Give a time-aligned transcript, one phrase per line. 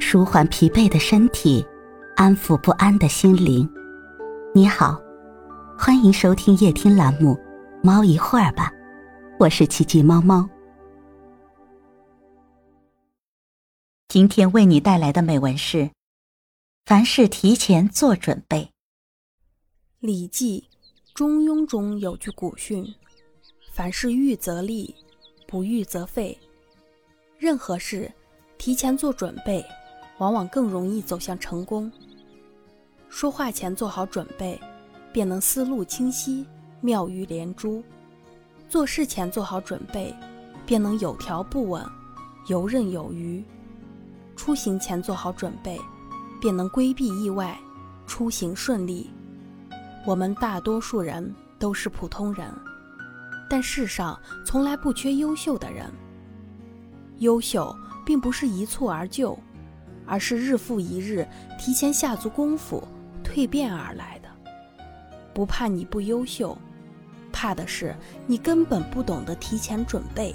[0.00, 1.64] 舒缓疲惫的身体，
[2.16, 3.68] 安抚不安的心灵。
[4.54, 5.00] 你好，
[5.78, 7.34] 欢迎收听夜听栏目
[7.82, 8.70] 《猫一会儿吧》，
[9.38, 10.48] 我是奇迹猫猫。
[14.08, 15.90] 今天为你带来的美文是：
[16.86, 18.62] 凡事提前做准备。
[20.00, 20.64] 《礼记·
[21.14, 22.94] 中庸》中有句古训
[23.74, 24.94] ：“凡事预则立，
[25.46, 26.38] 不预则废。”
[27.36, 28.10] 任何事
[28.56, 29.64] 提前做准备。
[30.18, 31.90] 往往更容易走向成功。
[33.08, 34.60] 说话前做好准备，
[35.12, 36.46] 便能思路清晰、
[36.80, 37.82] 妙语连珠；
[38.68, 40.14] 做事前做好准备，
[40.66, 41.84] 便能有条不紊、
[42.48, 43.42] 游刃有余；
[44.36, 45.80] 出行前做好准备，
[46.40, 47.58] 便能规避意外、
[48.06, 49.10] 出行顺利。
[50.04, 52.52] 我们大多数人都是普通人，
[53.48, 55.90] 但世上从来不缺优秀的人。
[57.18, 57.74] 优秀
[58.04, 59.38] 并不是一蹴而就。
[60.08, 61.26] 而是日复一日
[61.58, 62.82] 提前下足功夫
[63.22, 64.28] 蜕变而来的。
[65.34, 66.56] 不怕你不优秀，
[67.30, 67.94] 怕的是
[68.26, 70.32] 你根本不懂得提前准备。《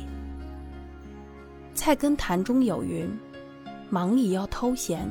[1.75, 3.09] 菜根谭》中有云
[3.89, 5.09] ：“忙里要偷闲，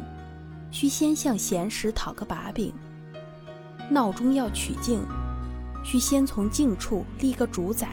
[0.70, 2.72] 需先向闲时讨个把柄；
[3.90, 5.02] 闹中要取静，
[5.84, 7.88] 需先从静处立个主宰。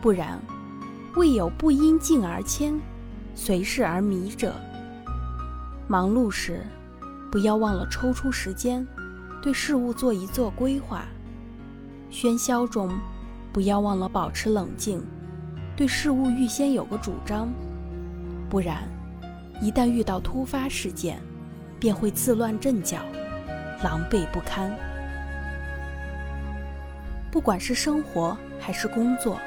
[0.00, 0.38] 不然，
[1.16, 2.78] 未有不因静而迁，
[3.34, 4.54] 随事而迷者。”
[5.90, 6.64] 忙碌时，
[7.32, 8.86] 不要忘了抽出时间，
[9.42, 11.00] 对事物做一做规划；
[12.12, 12.96] 喧嚣中，
[13.52, 15.02] 不要忘了保持冷静，
[15.74, 17.48] 对事物预先有个主张。
[18.48, 18.88] 不然，
[19.60, 21.20] 一旦遇到突发事件，
[21.80, 22.98] 便会自乱阵脚，
[23.82, 24.72] 狼狈不堪。
[27.32, 29.40] 不管是生活还是工作，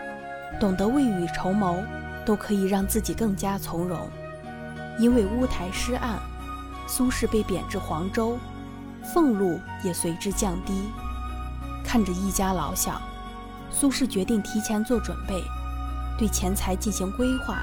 [0.59, 1.81] 懂得未雨绸缪，
[2.25, 3.97] 都可以让自己更加从容。
[4.99, 6.19] 因为乌台诗案。
[6.88, 8.38] 苏轼被贬至黄州，
[9.14, 10.73] 俸禄也随之降低。
[11.83, 13.02] 看着一家老小，
[13.71, 15.44] 苏轼决定提前做准备，
[16.17, 17.61] 对钱财进行规划。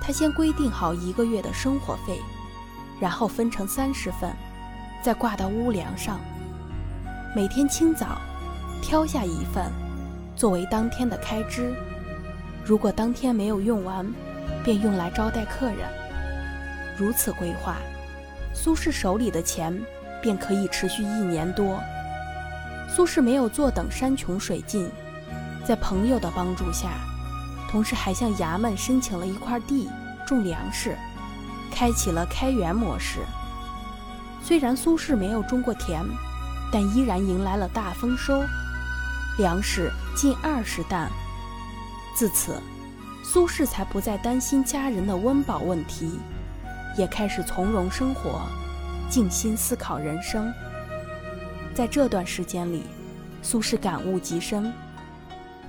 [0.00, 2.20] 他先规定好一个月的生活费，
[3.00, 4.30] 然后分成三十份，
[5.02, 6.20] 再挂到屋梁上。
[7.34, 8.20] 每天清早，
[8.82, 9.70] 挑下一份，
[10.34, 11.74] 作为当天的开支。
[12.64, 14.06] 如果当天没有用完，
[14.64, 15.88] 便用来招待客人。
[16.96, 17.76] 如此规划。
[18.56, 19.78] 苏轼手里的钱
[20.22, 21.78] 便可以持续一年多。
[22.88, 24.90] 苏轼没有坐等山穷水尽，
[25.64, 26.88] 在朋友的帮助下，
[27.70, 29.90] 同时还向衙门申请了一块地
[30.26, 30.96] 种粮食，
[31.70, 33.20] 开启了开源模式。
[34.42, 36.02] 虽然苏轼没有种过田，
[36.72, 38.42] 但依然迎来了大丰收，
[39.36, 41.10] 粮食近二十担。
[42.16, 42.58] 自此，
[43.22, 46.18] 苏轼才不再担心家人的温饱问题。
[46.96, 48.40] 也开始从容生活，
[49.08, 50.52] 静心思考人生。
[51.74, 52.82] 在这段时间里，
[53.42, 54.72] 苏轼感悟极深：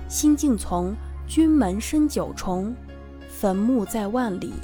[0.08, 0.94] 心境从
[1.26, 2.74] 君门深九重，
[3.28, 4.54] 坟墓在万里，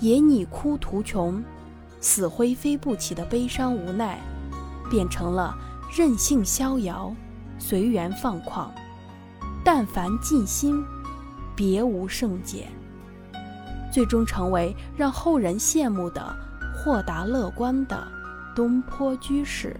[0.00, 1.42] 野拟哭途穷，
[2.00, 4.18] 死灰飞不起的悲伤无奈，
[4.90, 5.56] 变成了
[5.96, 7.14] 任性逍遥，
[7.58, 8.68] 随缘放旷。
[9.64, 10.84] 但凡尽心，
[11.56, 12.66] 别无胜解。
[13.92, 16.34] 最终成为让后人羡慕的
[16.74, 18.08] 豁达乐观的
[18.56, 19.76] 东坡居士。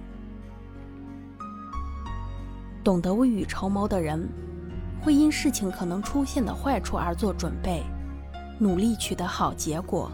[2.84, 4.28] 懂得未雨绸缪的人，
[5.00, 7.82] 会因事情可能出现的坏处而做准备，
[8.58, 10.10] 努力取得好结果。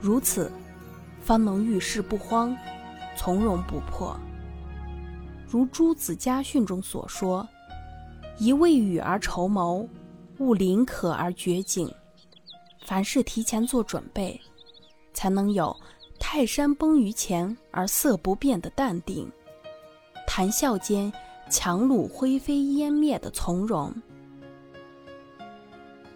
[0.00, 0.50] 如此，
[1.20, 2.56] 方能遇事不慌，
[3.16, 4.16] 从容不迫。
[5.48, 7.46] 如《朱子家训》中所说
[8.36, 9.88] ：“一未雨而绸缪，
[10.38, 11.88] 勿临渴而绝井。”
[12.86, 14.40] 凡事提前做准备，
[15.12, 15.76] 才能有
[16.20, 19.28] 泰山崩于前而色不变的淡定，
[20.24, 21.12] 谈笑间
[21.50, 23.92] 强弩灰飞烟灭的从容。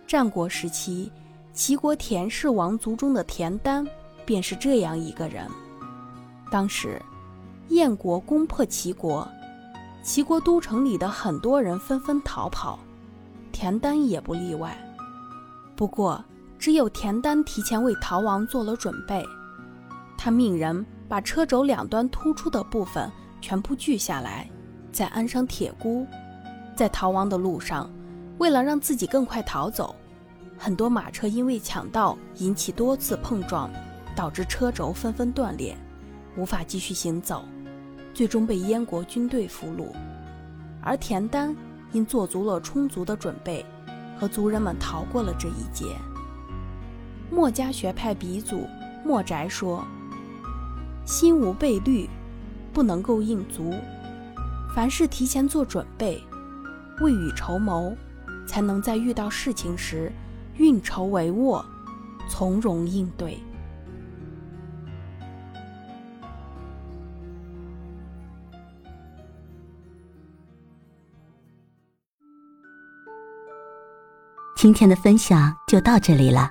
[0.07, 1.11] 战国时期，
[1.53, 3.85] 齐国田氏王族中的田丹
[4.25, 5.51] 便是这样一个人。
[6.53, 7.03] 当时，
[7.71, 9.29] 燕国攻破齐国，
[10.05, 12.79] 齐国都城里的很多人纷纷逃跑，
[13.51, 14.77] 田丹也不例外。
[15.75, 16.25] 不过，
[16.61, 19.27] 只有田丹提前为逃亡做了准备，
[20.19, 23.11] 他命人把车轴两端突出的部分
[23.41, 24.47] 全部锯下来，
[24.93, 26.07] 再安上铁箍。
[26.77, 27.91] 在逃亡的路上，
[28.37, 29.97] 为了让自己更快逃走，
[30.59, 33.71] 很多马车因为抢道引起多次碰撞，
[34.15, 35.75] 导致车轴纷纷断裂，
[36.37, 37.43] 无法继续行走，
[38.13, 39.87] 最终被燕国军队俘虏。
[40.83, 41.57] 而田丹
[41.93, 43.65] 因做足了充足的准备，
[44.19, 45.97] 和族人们逃过了这一劫。
[47.31, 48.69] 墨家学派鼻祖
[49.05, 49.87] 墨翟说
[51.07, 52.09] ：“心无备虑，
[52.73, 53.73] 不能够应足。
[54.75, 56.23] 凡事提前做准备，
[57.01, 57.97] 未雨绸缪，
[58.47, 60.13] 才能在遇到事情时
[60.57, 61.65] 运筹帷幄，
[62.29, 63.39] 从容应对。”
[74.57, 76.51] 今天的分享就到这里了，